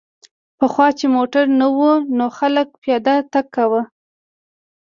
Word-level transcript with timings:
پخوا 0.59 0.87
چې 0.99 1.05
موټر 1.15 1.45
نه 1.59 1.67
و 1.75 1.79
نو 2.17 2.25
خلک 2.37 2.67
پیاده 2.81 3.15
تګ 3.33 3.45
کاوه 3.55 3.81